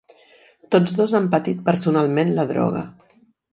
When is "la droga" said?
2.41-2.85